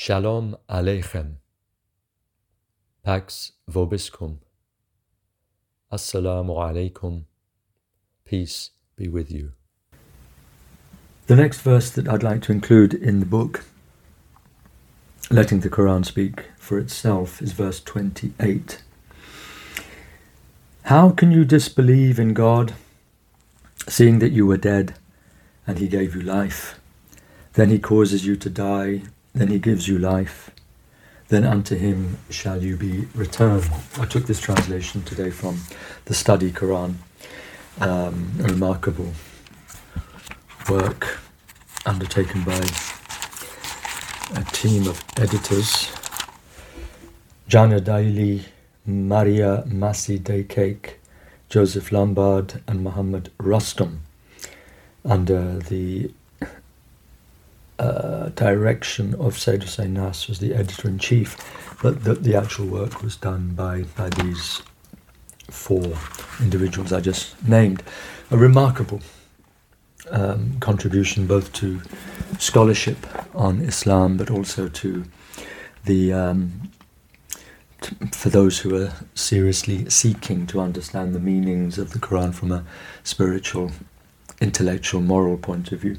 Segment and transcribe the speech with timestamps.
[0.00, 1.38] Shalom Aleichem.
[3.02, 4.36] Pax Vobiscum.
[5.92, 7.24] Assalamu alaikum.
[8.24, 9.54] Peace be with you.
[11.26, 13.64] The next verse that I'd like to include in the book,
[15.32, 18.80] Letting the Quran Speak for Itself, is verse 28.
[20.84, 22.74] How can you disbelieve in God,
[23.88, 24.94] seeing that you were dead
[25.66, 26.78] and He gave you life?
[27.54, 29.02] Then He causes you to die
[29.38, 30.50] then he gives you life,
[31.28, 33.70] then unto him shall you be returned.
[33.98, 35.60] I took this translation today from
[36.06, 36.94] the Study Quran,
[37.80, 39.12] um, a remarkable
[40.68, 41.18] work
[41.86, 42.60] undertaken by
[44.34, 45.90] a team of editors.
[47.48, 48.44] Caner Dagli,
[48.84, 50.94] Maria Massi Dakake,
[51.48, 54.00] Joseph Lumbard, and Muhammad Rustom,
[55.04, 56.10] under the
[58.38, 61.36] direction of Seyyed Hossein Nasr was the editor in chief,
[61.82, 64.62] but the, the actual work was done by, by these
[65.50, 65.92] four
[66.40, 67.82] individuals I just named.
[68.30, 69.00] A remarkable
[70.10, 71.80] um, contribution both to
[72.38, 75.04] scholarship on Islam, but also to
[75.84, 76.70] the um,
[77.80, 82.52] t- for those who are seriously seeking to understand the meanings of the Quran from
[82.52, 82.64] a
[83.02, 83.72] spiritual,
[84.40, 85.98] intellectual, moral point of view.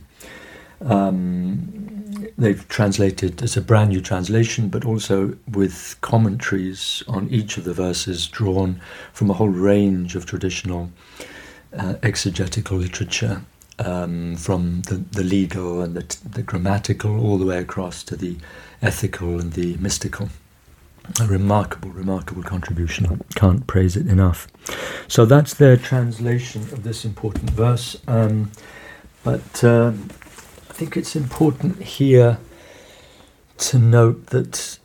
[0.82, 1.78] Um,
[2.40, 7.73] they've translated as a brand new translation, but also with commentaries on each of the
[7.73, 8.82] verses drawn
[9.14, 10.92] from a whole range of traditional
[11.78, 13.42] uh, exegetical literature,
[13.80, 18.38] um, from the, the legal and the, the grammatical all the way across to the
[18.82, 20.30] ethical and the mystical.
[21.20, 23.08] A remarkable, remarkable contribution.
[23.08, 24.48] I can't praise it enough.
[25.08, 27.98] So that's their translation of this important verse.
[28.08, 28.52] Um,
[29.23, 30.10] but um,
[30.79, 32.39] think it's important here
[33.58, 34.79] to note that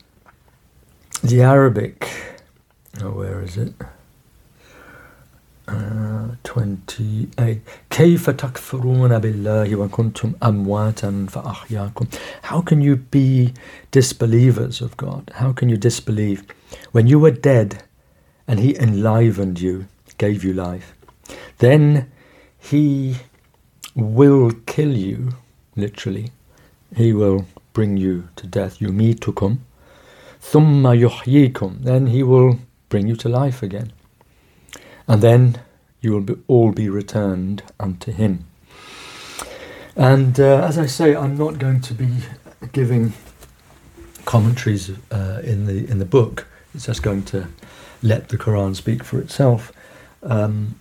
[1.23, 2.07] the Arabic,
[3.01, 3.73] oh, where is it?
[5.67, 12.05] Uh, 28 كيف تكفرون بالله وكنتم أمواتا فأحياكم
[12.43, 13.53] How can you be
[13.91, 15.31] disbelievers of God?
[15.35, 16.43] How can you disbelieve
[16.91, 17.83] when you were dead
[18.47, 19.85] and He enlivened you,
[20.17, 20.93] gave you life?
[21.59, 22.09] Then
[22.57, 23.17] He
[23.95, 25.33] will kill you
[25.76, 26.32] literally.
[26.94, 28.78] He will bring you to death.
[28.78, 29.58] Yumitukum.
[30.40, 31.82] Thumma yuhyikum.
[31.82, 32.58] Then he will
[32.88, 33.92] bring you to life again.
[35.06, 35.60] And then
[36.00, 38.46] you will be, all be returned unto him.
[39.96, 42.08] And uh, as I say, I'm not going to be
[42.72, 43.12] giving
[44.24, 46.46] commentaries uh, in the in the book.
[46.74, 47.48] It's just going to
[48.02, 49.72] let the Quran speak for itself.
[50.22, 50.74] Um,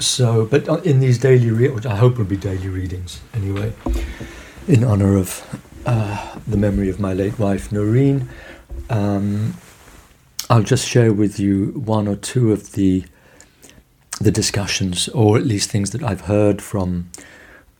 [0.00, 3.72] so, but in these daily, re- which I hope will be daily readings anyway,
[4.66, 8.28] in honor of uh, the memory of my late wife Noreen,
[8.88, 9.54] um,
[10.48, 13.04] I'll just share with you one or two of the
[14.20, 17.10] the discussions, or at least things that I've heard from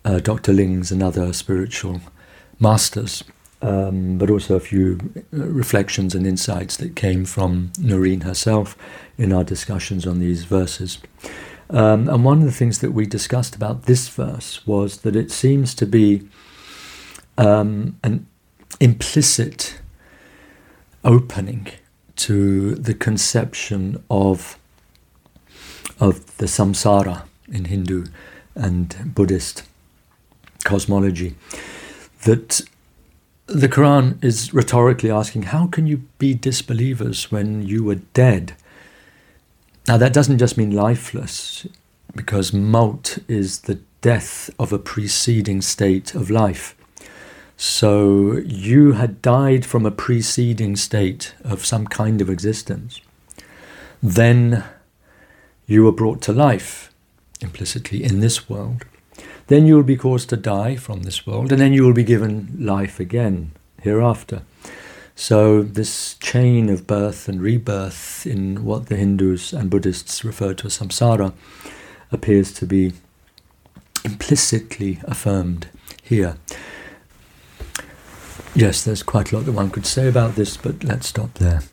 [0.06, 0.54] uh, Dr.
[0.54, 2.00] Lings and other spiritual
[2.58, 3.22] masters,
[3.60, 8.74] um, but also a few uh, reflections and insights that came from Noreen herself
[9.18, 10.98] in our discussions on these verses.
[11.70, 15.30] Um, and one of the things that we discussed about this verse was that it
[15.30, 16.28] seems to be
[17.38, 18.26] um, an
[18.80, 19.80] implicit
[21.04, 21.68] opening
[22.16, 24.58] to the conception of
[26.00, 28.06] of the samsara in Hindu
[28.54, 29.64] and Buddhist
[30.64, 31.34] cosmology.
[32.24, 32.62] That
[33.46, 38.54] the Quran is rhetorically asking, how can you be disbelievers when you were dead?
[39.90, 41.66] Now, that doesn't just mean lifeless,
[42.14, 46.76] because maut is the death of a preceding state of life.
[47.56, 53.00] So you had died from a preceding state of some kind of existence.
[54.00, 54.62] Then
[55.66, 56.92] you were brought to life,
[57.40, 58.84] implicitly, in this world.
[59.48, 62.04] Then you will be caused to die from this world, and then you will be
[62.04, 63.50] given life again
[63.82, 64.42] hereafter.
[65.20, 70.66] So, this chain of birth and rebirth in what the Hindus and Buddhists refer to
[70.66, 71.34] as samsara
[72.10, 72.94] appears to be
[74.02, 75.68] implicitly affirmed
[76.02, 76.38] here.
[78.54, 81.64] Yes, there's quite a lot that one could say about this, but let's stop there.